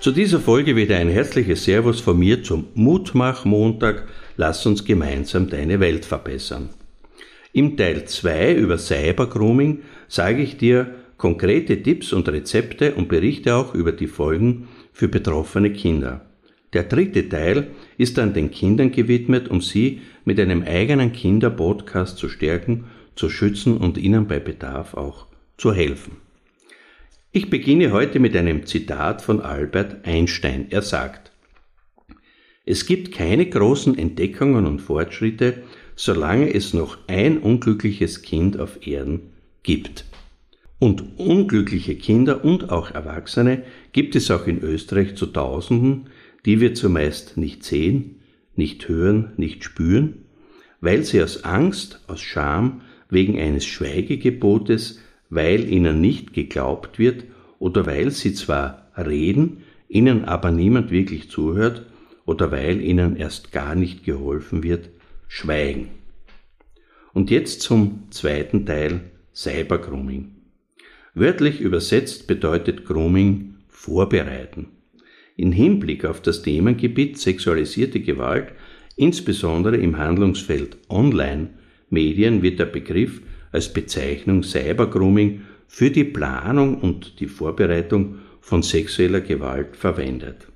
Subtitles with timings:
[0.00, 4.08] Zu dieser Folge wieder ein herzliches Servus von mir zum Mutmach-Montag.
[4.38, 6.70] Lass uns gemeinsam deine Welt verbessern.
[7.52, 13.74] Im Teil 2 über Cybergrooming sage ich dir konkrete Tipps und Rezepte und berichte auch
[13.74, 16.24] über die Folgen für betroffene Kinder.
[16.72, 17.66] Der dritte Teil
[17.98, 22.84] ist dann den Kindern gewidmet, um sie mit einem eigenen Kinderpodcast zu stärken,
[23.16, 25.26] zu schützen und ihnen bei Bedarf auch
[25.58, 26.29] zu helfen.
[27.32, 30.66] Ich beginne heute mit einem Zitat von Albert Einstein.
[30.70, 31.30] Er sagt,
[32.66, 35.62] es gibt keine großen Entdeckungen und Fortschritte,
[35.94, 39.30] solange es noch ein unglückliches Kind auf Erden
[39.62, 40.06] gibt.
[40.80, 46.08] Und unglückliche Kinder und auch Erwachsene gibt es auch in Österreich zu Tausenden,
[46.44, 48.22] die wir zumeist nicht sehen,
[48.56, 50.24] nicht hören, nicht spüren,
[50.80, 54.98] weil sie aus Angst, aus Scham, wegen eines Schweigegebotes
[55.30, 57.24] weil ihnen nicht geglaubt wird
[57.58, 61.86] oder weil sie zwar reden, ihnen aber niemand wirklich zuhört
[62.26, 64.90] oder weil ihnen erst gar nicht geholfen wird,
[65.28, 65.88] schweigen.
[67.12, 69.00] Und jetzt zum zweiten Teil
[69.34, 70.32] Cybergrooming.
[71.14, 74.68] Wörtlich übersetzt bedeutet Grooming vorbereiten.
[75.36, 78.52] In Hinblick auf das Themengebiet sexualisierte Gewalt,
[78.96, 83.22] insbesondere im Handlungsfeld Online-Medien, wird der Begriff
[83.52, 90.48] als Bezeichnung Cybergrooming für die Planung und die Vorbereitung von sexueller Gewalt verwendet.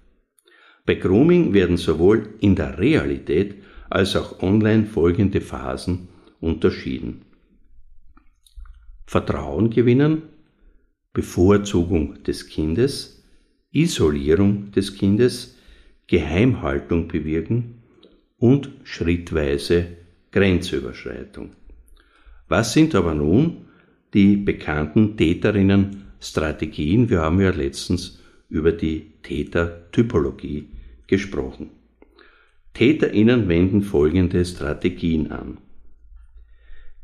[0.86, 3.56] Bei Grooming werden sowohl in der Realität
[3.90, 6.08] als auch online folgende Phasen
[6.40, 7.22] unterschieden.
[9.06, 10.22] Vertrauen gewinnen,
[11.12, 13.24] Bevorzugung des Kindes,
[13.70, 15.56] Isolierung des Kindes,
[16.06, 17.82] Geheimhaltung bewirken
[18.36, 19.96] und schrittweise
[20.32, 21.52] Grenzüberschreitung.
[22.48, 23.66] Was sind aber nun
[24.12, 27.08] die bekannten Täterinnen-Strategien?
[27.08, 30.68] Wir haben ja letztens über die Tätertypologie
[31.06, 31.70] gesprochen.
[32.74, 35.58] TäterInnen wenden folgende Strategien an.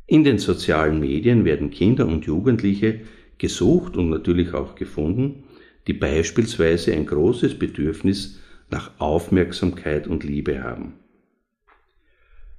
[0.06, 3.02] In den sozialen Medien werden Kinder und Jugendliche
[3.38, 5.44] gesucht und natürlich auch gefunden,
[5.86, 8.40] die beispielsweise ein großes Bedürfnis
[8.70, 10.94] nach Aufmerksamkeit und Liebe haben.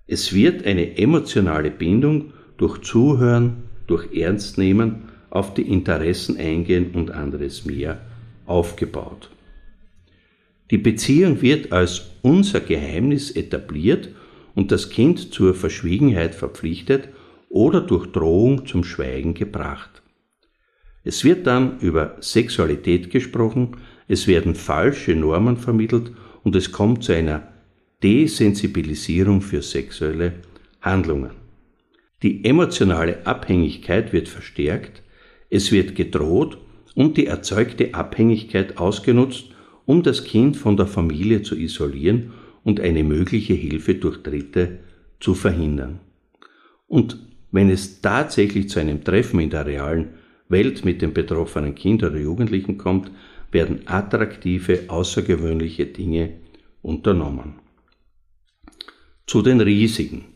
[0.08, 7.66] Es wird eine emotionale Bindung durch Zuhören, durch Ernstnehmen auf die Interessen eingehen und anderes
[7.66, 8.00] mehr
[8.46, 9.32] aufgebaut.
[10.70, 14.10] Die Beziehung wird als unser Geheimnis etabliert
[14.54, 17.10] und das Kind zur Verschwiegenheit verpflichtet
[17.50, 20.04] oder durch Drohung zum Schweigen gebracht.
[21.04, 26.12] Es wird dann über Sexualität gesprochen, es werden falsche Normen vermittelt
[26.44, 27.48] und es kommt zu einer
[28.04, 30.34] Desensibilisierung für sexuelle
[30.80, 31.41] Handlungen.
[32.24, 35.02] Die emotionale Abhängigkeit wird verstärkt,
[35.50, 36.58] es wird gedroht
[36.96, 39.46] und die erzeugte Abhängigkeit ausgenutzt,
[39.86, 42.34] um das Kind von der Familie zu isolieren
[42.64, 44.80] und eine mögliche Hilfe durch Dritte
[45.20, 46.00] zu verhindern.
[46.88, 47.18] Und
[47.52, 50.10] wenn es tatsächlich zu einem Treffen in der realen
[50.48, 53.12] Welt mit dem betroffenen Kind oder Jugendlichen kommt,
[53.52, 56.34] werden attraktive, außergewöhnliche Dinge
[56.82, 57.56] unternommen.
[59.26, 60.31] Zu den Risiken.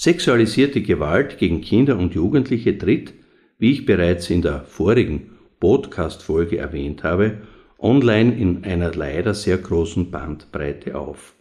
[0.00, 3.14] Sexualisierte Gewalt gegen Kinder und Jugendliche tritt,
[3.58, 7.38] wie ich bereits in der vorigen Podcast-Folge erwähnt habe,
[7.80, 11.34] online in einer leider sehr großen Bandbreite auf.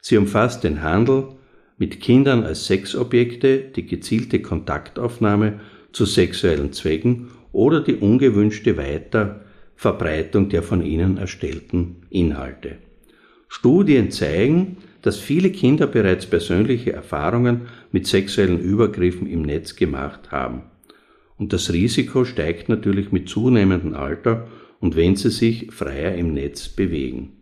[0.00, 1.28] Sie umfasst den Handel
[1.76, 5.60] mit Kindern als Sexobjekte, die gezielte Kontaktaufnahme
[5.92, 12.78] zu sexuellen Zwecken oder die ungewünschte Weiterverbreitung der von ihnen erstellten Inhalte.
[13.46, 20.62] Studien zeigen, dass viele Kinder bereits persönliche Erfahrungen mit sexuellen Übergriffen im Netz gemacht haben.
[21.36, 24.48] Und das Risiko steigt natürlich mit zunehmendem Alter
[24.80, 27.32] und wenn sie sich freier im Netz bewegen.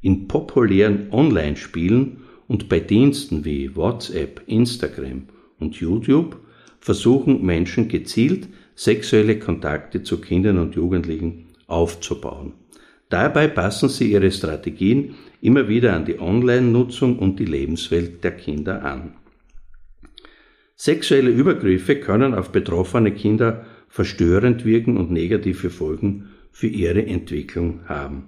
[0.00, 5.28] In populären Online-Spielen und bei Diensten wie WhatsApp, Instagram
[5.58, 6.36] und YouTube
[6.80, 12.54] versuchen Menschen gezielt sexuelle Kontakte zu Kindern und Jugendlichen aufzubauen.
[13.08, 18.84] Dabei passen sie ihre Strategien immer wieder an die Online-Nutzung und die Lebenswelt der Kinder
[18.84, 19.14] an.
[20.84, 28.24] Sexuelle Übergriffe können auf betroffene Kinder verstörend wirken und negative Folgen für ihre Entwicklung haben.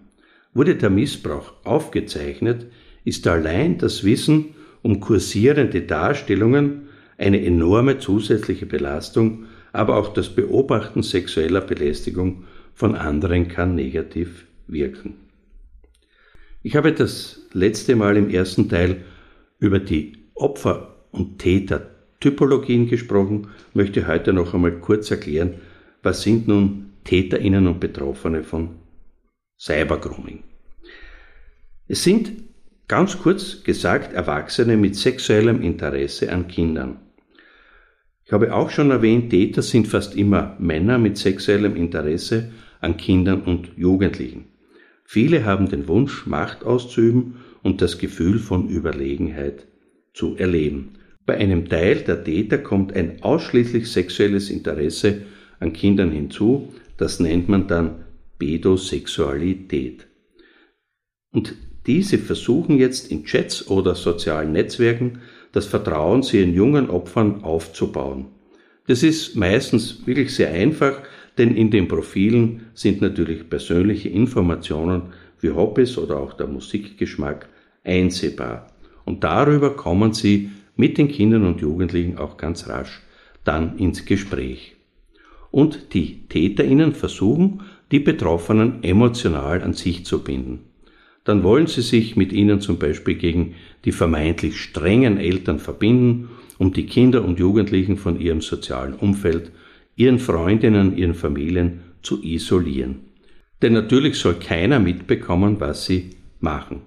[0.53, 2.67] Wurde der Missbrauch aufgezeichnet,
[3.05, 6.83] ist allein das Wissen um kursierende Darstellungen
[7.19, 15.15] eine enorme zusätzliche Belastung, aber auch das Beobachten sexueller Belästigung von anderen kann negativ wirken.
[16.63, 18.99] Ich habe das letzte Mal im ersten Teil
[19.59, 21.41] über die Opfer- und
[22.25, 25.55] Täter-Typologien gesprochen, möchte heute noch einmal kurz erklären,
[26.03, 28.71] was sind nun TäterInnen und Betroffene von
[29.59, 30.43] Cybergrooming.
[31.87, 32.33] Es sind
[32.89, 37.01] ganz kurz gesagt Erwachsene mit sexuellem Interesse an Kindern.
[38.25, 43.43] Ich habe auch schon erwähnt, Täter sind fast immer Männer mit sexuellem Interesse an Kindern
[43.43, 44.47] und Jugendlichen.
[45.05, 49.67] Viele haben den Wunsch, Macht auszuüben und das Gefühl von Überlegenheit
[50.15, 50.95] zu erleben.
[51.27, 55.23] Bei einem Teil der Täter kommt ein ausschließlich sexuelles Interesse
[55.59, 58.05] an Kindern hinzu, das nennt man dann
[58.39, 60.07] Pädosexualität.
[61.33, 61.55] Und
[61.87, 65.21] diese versuchen jetzt in Chats oder sozialen Netzwerken
[65.53, 68.27] das Vertrauen zu ihren jungen Opfern aufzubauen.
[68.87, 71.03] Das ist meistens wirklich sehr einfach,
[71.39, 77.49] denn in den Profilen sind natürlich persönliche Informationen wie Hobbys oder auch der Musikgeschmack
[77.83, 78.69] einsehbar.
[79.05, 83.03] Und darüber kommen sie mit den Kindern und Jugendlichen auch ganz rasch
[83.45, 84.75] dann ins Gespräch.
[85.51, 87.63] Und die Täterinnen versuchen,
[87.93, 90.61] die Betroffenen emotional an sich zu binden.
[91.23, 93.55] Dann wollen sie sich mit ihnen zum Beispiel gegen
[93.85, 96.29] die vermeintlich strengen Eltern verbinden,
[96.59, 99.53] um die Kinder und Jugendlichen von ihrem sozialen Umfeld
[99.97, 103.01] ihren Freundinnen, ihren Familien zu isolieren.
[103.63, 106.11] Denn natürlich soll keiner mitbekommen, was sie
[106.41, 106.83] machen.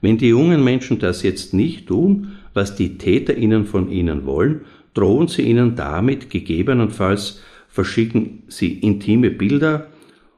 [0.00, 4.62] Wenn die jungen Menschen das jetzt nicht tun, was die TäterInnen von ihnen wollen,
[4.94, 9.86] drohen sie ihnen damit gegebenenfalls verschicken sie intime Bilder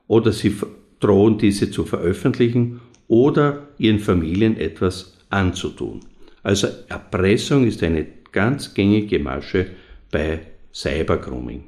[0.06, 0.54] oder sie
[1.00, 6.00] drohen diese zu veröffentlichen oder ihren Familien etwas anzutun.
[6.42, 9.66] Also Erpressung ist eine ganz gängige Masche
[10.10, 10.40] bei
[10.72, 11.64] Cybergrooming.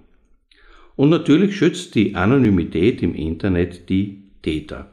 [0.97, 4.91] Und natürlich schützt die Anonymität im Internet die Täter.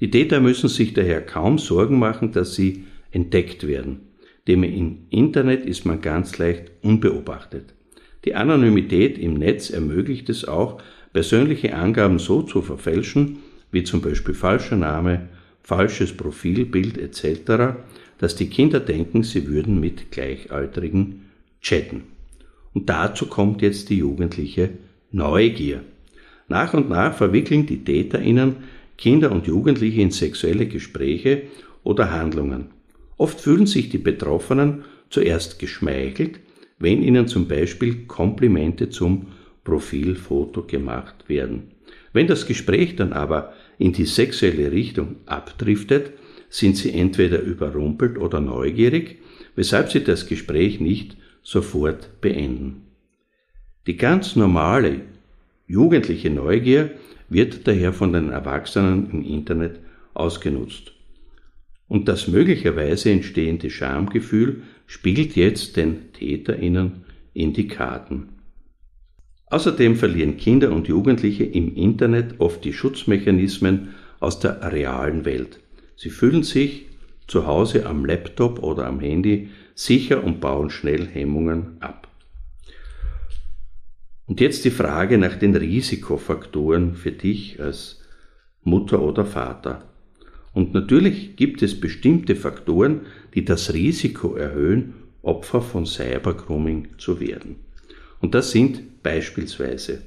[0.00, 4.00] Die Täter müssen sich daher kaum Sorgen machen, dass sie entdeckt werden.
[4.46, 7.74] Dem im Internet ist man ganz leicht unbeobachtet.
[8.24, 10.80] Die Anonymität im Netz ermöglicht es auch,
[11.12, 13.38] persönliche Angaben so zu verfälschen,
[13.70, 15.28] wie zum Beispiel falscher Name,
[15.62, 17.76] falsches Profilbild etc.,
[18.18, 21.22] dass die Kinder denken, sie würden mit Gleichaltrigen
[21.60, 22.04] chatten.
[22.72, 24.70] Und dazu kommt jetzt die jugendliche
[25.10, 25.80] Neugier.
[26.48, 28.56] Nach und nach verwickeln die TäterInnen
[28.98, 31.44] Kinder und Jugendliche in sexuelle Gespräche
[31.82, 32.73] oder Handlungen.
[33.16, 36.40] Oft fühlen sich die Betroffenen zuerst geschmeichelt,
[36.78, 39.28] wenn ihnen zum Beispiel Komplimente zum
[39.62, 41.72] Profilfoto gemacht werden.
[42.12, 46.12] Wenn das Gespräch dann aber in die sexuelle Richtung abdriftet,
[46.48, 49.18] sind sie entweder überrumpelt oder neugierig,
[49.56, 52.82] weshalb sie das Gespräch nicht sofort beenden.
[53.86, 55.00] Die ganz normale
[55.66, 56.92] jugendliche Neugier
[57.28, 59.80] wird daher von den Erwachsenen im Internet
[60.14, 60.93] ausgenutzt.
[61.88, 68.30] Und das möglicherweise entstehende Schamgefühl spielt jetzt den Täterinnen in die Karten.
[69.46, 75.60] Außerdem verlieren Kinder und Jugendliche im Internet oft die Schutzmechanismen aus der realen Welt.
[75.96, 76.86] Sie fühlen sich
[77.26, 82.08] zu Hause am Laptop oder am Handy sicher und bauen schnell Hemmungen ab.
[84.26, 88.00] Und jetzt die Frage nach den Risikofaktoren für dich als
[88.62, 89.93] Mutter oder Vater.
[90.54, 93.02] Und natürlich gibt es bestimmte Faktoren,
[93.34, 97.56] die das Risiko erhöhen, Opfer von Cybergrooming zu werden.
[98.20, 100.02] Und das sind beispielsweise,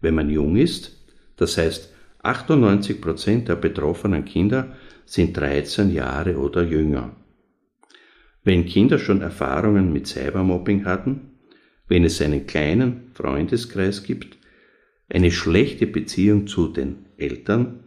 [0.00, 1.04] wenn man jung ist,
[1.36, 1.92] das heißt
[2.22, 4.76] 98 Prozent der betroffenen Kinder
[5.06, 7.16] sind 13 Jahre oder jünger.
[8.44, 11.30] Wenn Kinder schon Erfahrungen mit Cybermobbing hatten,
[11.88, 14.36] wenn es einen kleinen Freundeskreis gibt,
[15.08, 17.84] eine schlechte Beziehung zu den Eltern,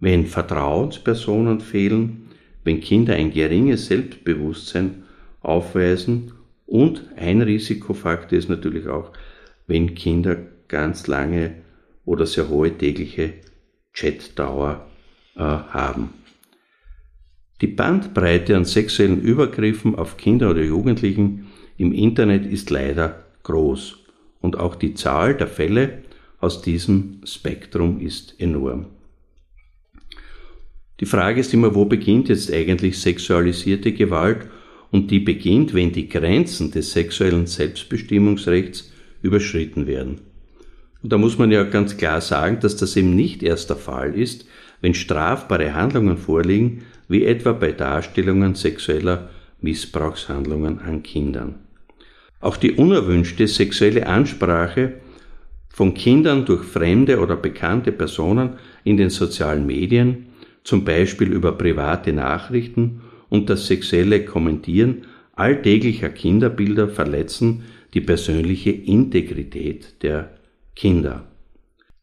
[0.00, 2.28] wenn Vertrauenspersonen fehlen,
[2.64, 5.04] wenn Kinder ein geringes Selbstbewusstsein
[5.40, 6.32] aufweisen
[6.66, 9.12] und ein Risikofaktor ist natürlich auch,
[9.66, 10.36] wenn Kinder
[10.68, 11.54] ganz lange
[12.04, 13.34] oder sehr hohe tägliche
[13.92, 14.86] Chatdauer
[15.34, 16.10] äh, haben.
[17.60, 23.98] Die Bandbreite an sexuellen Übergriffen auf Kinder oder Jugendlichen im Internet ist leider groß
[24.40, 26.02] und auch die Zahl der Fälle
[26.38, 28.86] aus diesem Spektrum ist enorm.
[31.00, 34.48] Die Frage ist immer, wo beginnt jetzt eigentlich sexualisierte Gewalt
[34.90, 40.20] und die beginnt, wenn die Grenzen des sexuellen Selbstbestimmungsrechts überschritten werden.
[41.02, 44.14] Und da muss man ja ganz klar sagen, dass das eben nicht erst der Fall
[44.14, 44.46] ist,
[44.80, 51.56] wenn strafbare Handlungen vorliegen, wie etwa bei Darstellungen sexueller Missbrauchshandlungen an Kindern.
[52.40, 54.94] Auch die unerwünschte sexuelle Ansprache
[55.68, 60.27] von Kindern durch fremde oder bekannte Personen in den sozialen Medien,
[60.68, 67.62] zum Beispiel über private Nachrichten und das sexuelle Kommentieren alltäglicher Kinderbilder verletzen
[67.94, 70.34] die persönliche Integrität der
[70.76, 71.26] Kinder.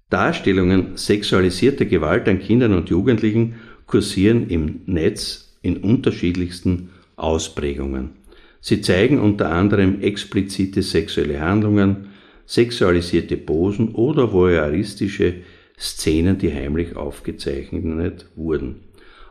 [0.10, 3.54] Darstellungen sexualisierter Gewalt an Kindern und Jugendlichen
[3.86, 8.14] kursieren im Netz in unterschiedlichsten Ausprägungen.
[8.62, 12.08] Sie zeigen unter anderem explizite sexuelle Handlungen,
[12.48, 15.36] sexualisierte Posen oder voyeuristische
[15.80, 18.82] Szenen, die heimlich aufgezeichnet wurden.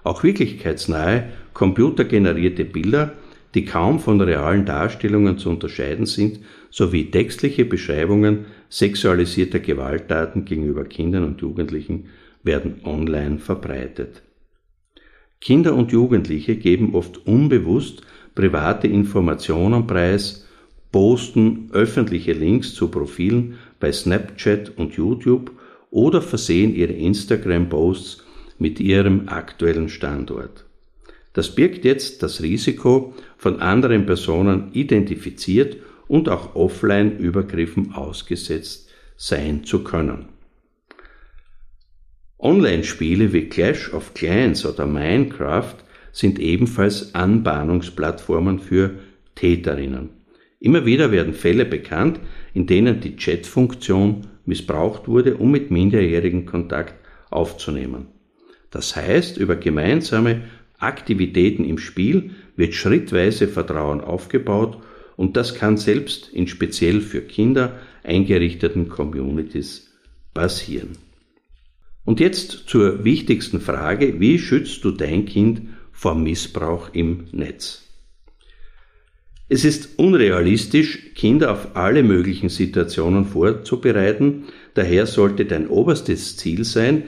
[0.02, 3.14] Auch wirklichkeitsnahe, computergenerierte Bilder,
[3.54, 11.24] die kaum von realen Darstellungen zu unterscheiden sind, sowie textliche Beschreibungen sexualisierter Gewalttaten gegenüber Kindern
[11.24, 12.06] und Jugendlichen
[12.42, 14.22] werden online verbreitet.
[15.40, 18.02] Kinder und Jugendliche geben oft unbewusst
[18.34, 20.46] private Informationen preis,
[20.90, 25.52] posten öffentliche Links zu Profilen bei Snapchat und YouTube
[25.94, 28.24] oder versehen ihre Instagram-Posts
[28.58, 30.64] mit ihrem aktuellen Standort.
[31.34, 35.76] Das birgt jetzt das Risiko, von anderen Personen identifiziert
[36.08, 40.26] und auch offline Übergriffen ausgesetzt sein zu können.
[42.40, 45.76] Online-Spiele wie Clash of Clans oder Minecraft
[46.10, 48.98] sind ebenfalls Anbahnungsplattformen für
[49.36, 50.10] Täterinnen.
[50.58, 52.18] Immer wieder werden Fälle bekannt,
[52.52, 56.94] in denen die Chat-Funktion missbraucht wurde, um mit Minderjährigen Kontakt
[57.30, 58.06] aufzunehmen.
[58.70, 60.42] Das heißt, über gemeinsame
[60.78, 64.78] Aktivitäten im Spiel wird schrittweise Vertrauen aufgebaut
[65.16, 69.92] und das kann selbst in speziell für Kinder eingerichteten Communities
[70.34, 70.98] passieren.
[72.04, 77.83] Und jetzt zur wichtigsten Frage, wie schützt du dein Kind vor Missbrauch im Netz?
[79.48, 87.04] Es ist unrealistisch, Kinder auf alle möglichen Situationen vorzubereiten, daher sollte dein oberstes Ziel sein,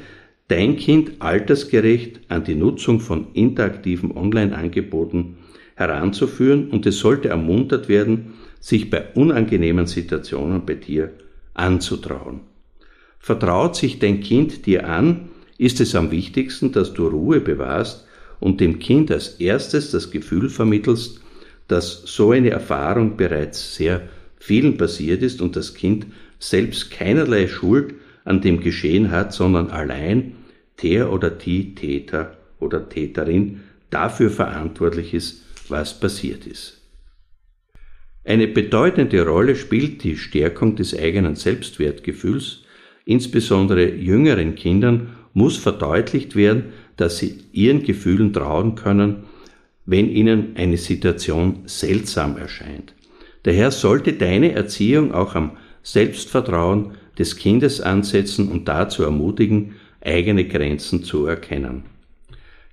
[0.49, 5.39] dein Kind altersgerecht an die Nutzung von interaktiven Online-Angeboten
[5.77, 11.13] heranzuführen und es sollte ermuntert werden, sich bei unangenehmen Situationen bei dir
[11.55, 12.41] anzutrauen.
[13.19, 18.07] Vertraut sich dein Kind dir an, ist es am wichtigsten, dass du Ruhe bewahrst
[18.41, 21.23] und dem Kind als erstes das Gefühl vermittelst,
[21.69, 24.03] dass so eine Erfahrung bereits sehr
[24.39, 26.07] vielen passiert ist und das Kind
[26.39, 27.95] selbst keinerlei Schuld
[28.25, 30.33] an dem Geschehen hat, sondern allein
[30.83, 36.83] der oder die Täter oder Täterin dafür verantwortlich ist, was passiert ist.
[38.25, 42.61] Eine bedeutende Rolle spielt die Stärkung des eigenen Selbstwertgefühls
[43.07, 49.25] Insbesondere jüngeren Kindern muss verdeutlicht werden, dass sie ihren Gefühlen trauen können,
[49.87, 52.95] wenn ihnen eine Situation seltsam erscheint.
[53.45, 55.53] Daher sollte deine Erziehung auch am
[55.83, 61.85] Selbstvertrauen des Kindes ansetzen und dazu ermutigen, eigene Grenzen zu erkennen.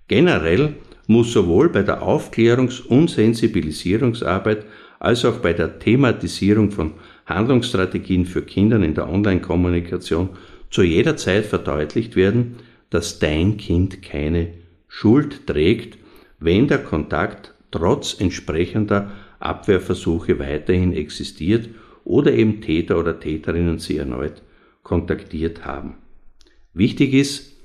[0.07, 0.73] Generell
[1.07, 4.65] muss sowohl bei der Aufklärungs- und Sensibilisierungsarbeit
[4.99, 6.93] als auch bei der Thematisierung von
[7.25, 10.29] Handlungsstrategien für Kinder in der Online-Kommunikation
[10.69, 12.55] zu jeder Zeit verdeutlicht werden,
[12.89, 14.49] dass dein Kind keine
[14.87, 15.97] Schuld trägt,
[16.43, 21.69] wenn der Kontakt trotz entsprechender Abwehrversuche weiterhin existiert
[22.03, 24.41] oder eben Täter oder Täterinnen sie erneut
[24.83, 25.95] kontaktiert haben.
[26.73, 27.57] Wichtig ist,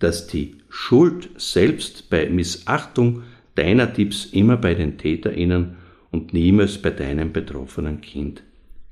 [0.00, 3.22] dass die Schuld selbst bei Missachtung
[3.54, 5.76] deiner Tipps immer bei den Täterinnen
[6.10, 8.42] und niemals bei deinem betroffenen Kind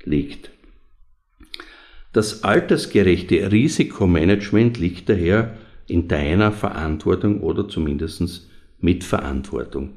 [0.04, 0.50] liegt.
[2.12, 5.56] Das altersgerechte Risikomanagement liegt daher
[5.88, 8.49] in deiner Verantwortung oder zumindest
[8.82, 9.90] Mitverantwortung.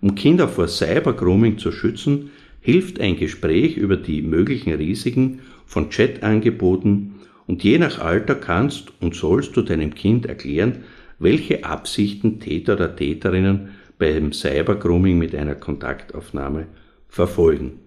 [0.00, 7.14] Um Kinder vor Cybergrooming zu schützen, hilft ein Gespräch über die möglichen Risiken von Chatangeboten
[7.46, 10.84] und je nach Alter kannst und sollst du deinem Kind erklären,
[11.18, 16.66] welche Absichten Täter oder Täterinnen beim Cybergrooming mit einer Kontaktaufnahme
[17.08, 17.80] verfolgen.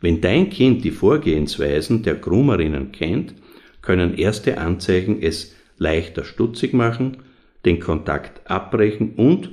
[0.00, 3.34] Wenn dein Kind die Vorgehensweisen der Groomerinnen kennt,
[3.82, 7.18] können erste Anzeichen es leichter stutzig machen,
[7.64, 9.50] den Kontakt abbrechen und,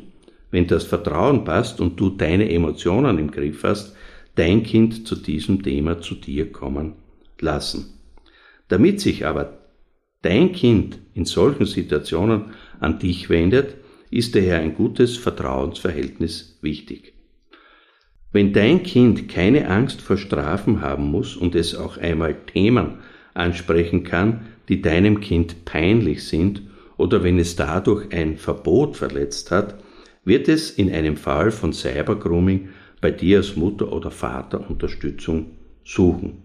[0.52, 3.96] wenn das Vertrauen passt und du deine Emotionen im Griff hast,
[4.36, 6.94] dein Kind zu diesem Thema zu dir kommen
[7.40, 8.00] lassen.
[8.68, 9.60] Damit sich aber
[10.22, 13.76] dein Kind in solchen Situationen an dich wendet,
[14.12, 17.14] ist daher ein gutes Vertrauensverhältnis wichtig.
[18.32, 23.00] Wenn dein Kind keine Angst vor Strafen haben muss und es auch einmal Themen
[23.34, 26.62] ansprechen kann, die deinem Kind peinlich sind
[26.98, 29.76] oder wenn es dadurch ein Verbot verletzt hat,
[30.30, 32.70] wird es in einem Fall von Cybergrooming
[33.02, 35.48] bei dir als Mutter oder Vater Unterstützung
[35.84, 36.44] suchen.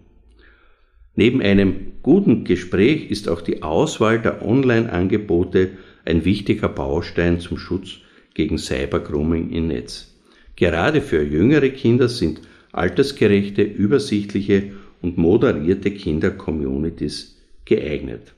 [1.15, 5.69] Neben einem guten Gespräch ist auch die Auswahl der Online-Angebote
[6.03, 7.99] ein wichtiger Baustein zum Schutz
[8.33, 10.13] gegen Cybergrooming im Netz.
[10.57, 12.41] Gerade für jüngere Kinder sind
[12.73, 18.33] altersgerechte, übersichtliche und moderierte Kinder-Communities geeignet.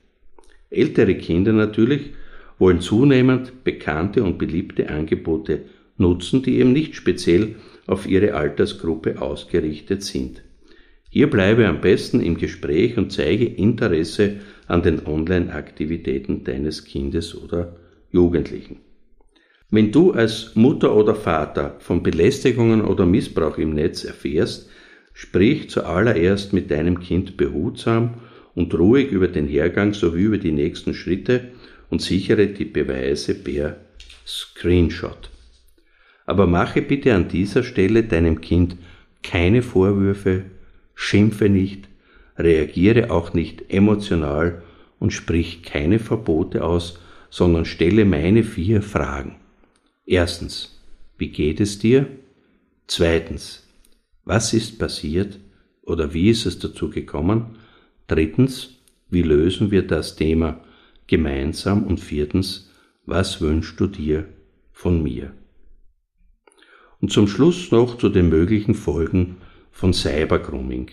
[0.70, 2.10] Ältere Kinder natürlich
[2.58, 5.64] wollen zunehmend bekannte und beliebte Angebote
[5.96, 10.42] nutzen, die eben nicht speziell auf ihre Altersgruppe ausgerichtet sind.
[11.10, 14.36] Hier bleibe am besten im Gespräch und zeige Interesse
[14.66, 17.76] an den Online-Aktivitäten deines Kindes oder
[18.10, 18.80] Jugendlichen.
[19.70, 24.70] Wenn du als Mutter oder Vater von Belästigungen oder Missbrauch im Netz erfährst,
[25.12, 28.14] sprich zuallererst mit deinem Kind behutsam
[28.54, 31.52] und ruhig über den Hergang sowie über die nächsten Schritte
[31.90, 33.76] und sichere die Beweise per
[34.26, 35.30] Screenshot.
[36.26, 38.76] Aber mache bitte an dieser Stelle deinem Kind
[39.22, 40.44] keine Vorwürfe,
[40.94, 41.88] schimpfe nicht,
[42.36, 44.62] reagiere auch nicht emotional
[44.98, 46.98] und sprich keine Verbote aus,
[47.30, 49.36] sondern stelle meine vier Fragen.
[50.06, 50.80] Erstens,
[51.16, 52.06] wie geht es dir?
[52.86, 53.66] Zweitens,
[54.24, 55.38] was ist passiert
[55.82, 57.58] oder wie ist es dazu gekommen?
[58.06, 58.74] Drittens,
[59.10, 60.60] wie lösen wir das Thema
[61.08, 61.82] gemeinsam?
[61.82, 62.70] Und viertens,
[63.04, 64.26] was wünschst du dir
[64.70, 65.32] von mir?
[67.00, 69.38] Und zum Schluss noch zu den möglichen Folgen
[69.72, 70.90] von Cybergrooming.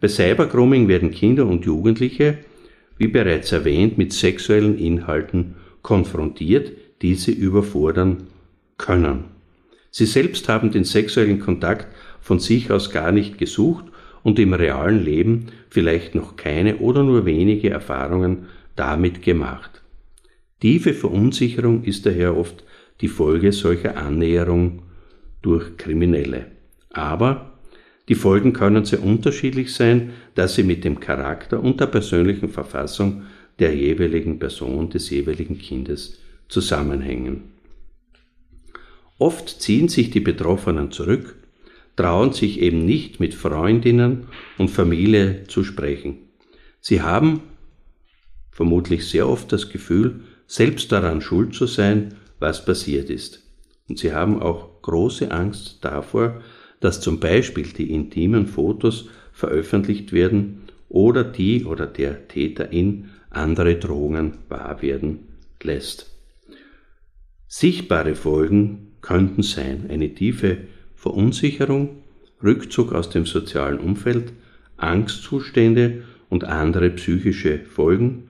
[0.00, 2.38] Bei Cybergrooming werden Kinder und Jugendliche,
[2.96, 8.28] wie bereits erwähnt, mit sexuellen Inhalten konfrontiert, die sie überfordern
[8.76, 9.24] können.
[9.90, 11.88] Sie selbst haben den sexuellen Kontakt
[12.20, 13.86] von sich aus gar nicht gesucht
[14.22, 18.46] und im realen Leben vielleicht noch keine oder nur wenige Erfahrungen
[18.78, 19.82] damit gemacht.
[20.60, 22.64] Tiefe Verunsicherung ist daher oft
[23.00, 24.82] die Folge solcher Annäherung
[25.42, 26.46] durch Kriminelle.
[26.90, 27.58] Aber
[28.08, 33.22] die Folgen können sehr unterschiedlich sein, da sie mit dem Charakter und der persönlichen Verfassung
[33.58, 37.52] der jeweiligen Person des jeweiligen Kindes zusammenhängen.
[39.18, 41.36] Oft ziehen sich die Betroffenen zurück,
[41.96, 46.18] trauen sich eben nicht mit Freundinnen und Familie zu sprechen.
[46.80, 47.42] Sie haben
[48.58, 50.18] vermutlich sehr oft das Gefühl,
[50.48, 53.40] selbst daran schuld zu sein, was passiert ist.
[53.88, 56.40] Und sie haben auch große Angst davor,
[56.80, 64.38] dass zum Beispiel die intimen Fotos veröffentlicht werden oder die oder der Täterin andere Drohungen
[64.48, 65.20] wahr werden
[65.62, 66.10] lässt.
[67.46, 70.56] Sichtbare Folgen könnten sein eine tiefe
[70.96, 72.02] Verunsicherung,
[72.42, 74.32] Rückzug aus dem sozialen Umfeld,
[74.78, 78.27] Angstzustände und andere psychische Folgen,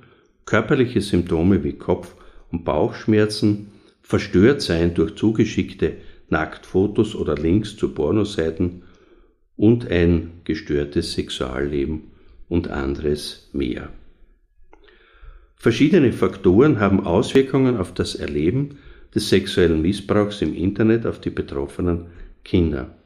[0.49, 2.15] körperliche Symptome wie Kopf-
[2.51, 3.67] und Bauchschmerzen,
[4.01, 5.99] verstört sein durch zugeschickte
[6.31, 8.85] Nacktfotos oder Links zu Pornoseiten
[9.57, 12.05] und ein gestörtes Sexualleben
[12.49, 13.91] und anderes mehr.
[15.55, 18.79] Verschiedene Faktoren haben Auswirkungen auf das Erleben
[19.15, 22.07] des sexuellen Missbrauchs im Internet auf die betroffenen
[22.43, 22.97] Kinder.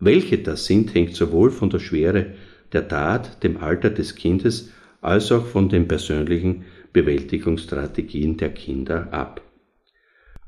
[0.00, 2.34] Welche das sind, hängt sowohl von der Schwere
[2.72, 9.42] der Tat, dem Alter des Kindes, als auch von den persönlichen Bewältigungsstrategien der Kinder ab.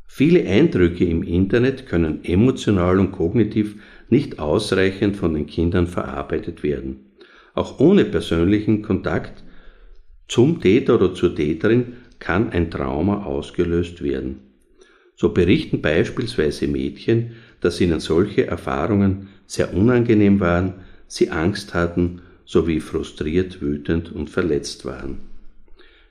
[0.07, 3.77] Viele Eindrücke im Internet können emotional und kognitiv
[4.11, 7.13] nicht ausreichend von den Kindern verarbeitet werden.
[7.55, 9.43] Auch ohne persönlichen Kontakt
[10.29, 14.41] zum Täter oder zur Täterin kann ein Trauma ausgelöst werden.
[15.17, 20.75] So berichten beispielsweise Mädchen, dass ihnen solche Erfahrungen sehr unangenehm waren,
[21.07, 25.32] sie Angst hatten sowie frustriert, wütend und verletzt waren.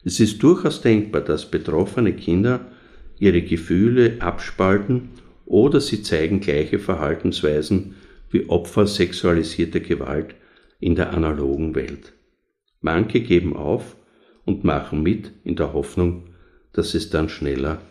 [0.03, 2.61] Es ist durchaus denkbar, dass betroffene Kinder
[3.19, 5.09] ihre Gefühle abspalten
[5.45, 7.95] oder sie zeigen gleiche Verhaltensweisen
[8.31, 10.35] wie Opfer sexualisierter Gewalt
[10.79, 12.13] in der analogen Welt.
[12.79, 13.95] Manche geben auf
[14.45, 16.29] und machen mit in der Hoffnung,
[16.73, 17.81] dass es dann schneller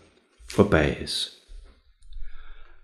[0.47, 1.41] vorbei ist.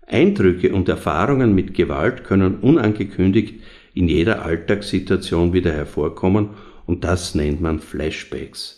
[0.05, 3.61] Eindrücke und Erfahrungen mit Gewalt können unangekündigt
[3.93, 6.51] in jeder Alltagssituation wieder hervorkommen
[6.85, 8.76] und das nennt man Flashbacks.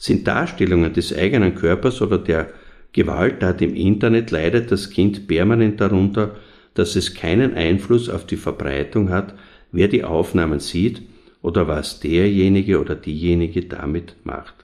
[0.00, 2.48] Sind Darstellungen des eigenen Körpers oder der
[2.94, 6.36] Gewalttat im Internet leidet das Kind permanent darunter,
[6.72, 9.34] dass es keinen Einfluss auf die Verbreitung hat,
[9.72, 11.02] wer die Aufnahmen sieht
[11.42, 14.54] oder was derjenige oder diejenige damit macht.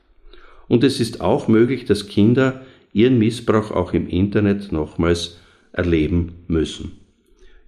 [0.69, 2.63] Und es ist auch möglich, dass Kinder
[2.95, 5.39] ihren Missbrauch auch im Internet nochmals
[5.71, 6.93] erleben müssen.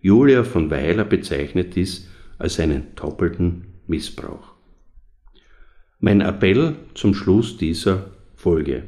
[0.00, 4.58] Julia von Weiler bezeichnet dies als einen doppelten Missbrauch.
[6.00, 8.84] Mein Appell zum Schluss dieser Folge.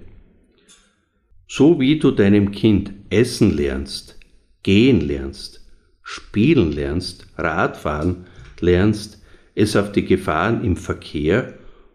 [1.48, 4.16] So wie du deinem Kind essen lernst,
[4.62, 5.66] gehen lernst,
[6.04, 8.26] spielen lernst, Radfahren
[8.60, 9.20] lernst,
[9.56, 11.54] es auf die Gefahren im Verkehr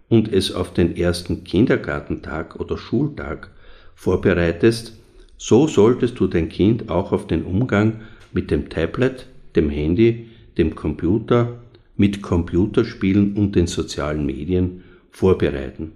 [0.10, 3.52] und es auf den ersten Kindergartentag oder Schultag
[3.96, 4.98] vorbereitest,
[5.38, 8.02] so solltest du dein Kind auch auf den Umgang
[8.34, 11.62] mit dem Tablet, dem Handy, dem Computer,
[11.96, 14.84] mit Computerspielen und den sozialen Medien
[15.16, 15.94] vorbereiten.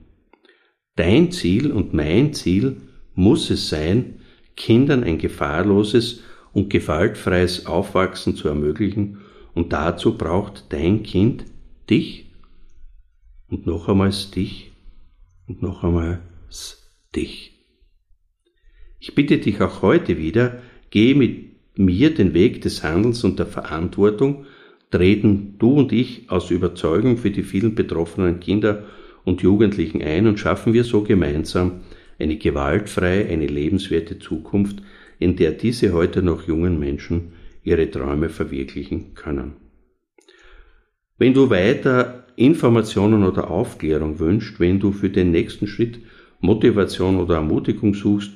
[0.95, 2.77] Dein Ziel und mein Ziel
[3.15, 4.21] muss es sein,
[4.55, 6.21] Kindern ein gefahrloses
[6.53, 9.19] und gewaltfreies Aufwachsen zu ermöglichen
[9.53, 11.45] und dazu braucht dein Kind
[11.89, 12.31] dich
[13.49, 14.71] und noch einmal dich
[15.47, 16.21] und noch einmal
[17.15, 17.53] dich.
[18.99, 23.45] Ich bitte dich auch heute wieder, geh mit mir den Weg des Handelns und der
[23.45, 24.45] Verantwortung,
[24.91, 28.85] treten du und ich aus Überzeugung für die vielen betroffenen Kinder
[29.25, 31.81] und Jugendlichen ein und schaffen wir so gemeinsam
[32.19, 34.81] eine gewaltfreie, eine lebenswerte Zukunft,
[35.19, 39.53] in der diese heute noch jungen Menschen ihre Träume verwirklichen können.
[41.17, 45.99] Wenn du weiter Informationen oder Aufklärung wünschst, wenn du für den nächsten Schritt
[46.39, 48.31] Motivation oder Ermutigung suchst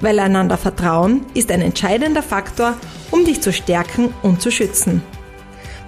[0.00, 2.76] Weil einander Vertrauen ist ein entscheidender Faktor,
[3.10, 5.02] um dich zu stärken und zu schützen.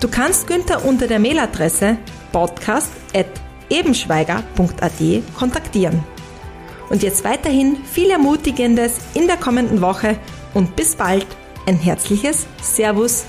[0.01, 1.99] Du kannst Günther unter der Mailadresse
[2.33, 6.16] podcast.ebenschweiger.at kontaktieren.
[6.89, 10.19] Und jetzt weiterhin viel Ermutigendes in der kommenden Woche.
[10.55, 11.27] Und bis bald
[11.67, 13.25] ein herzliches Servus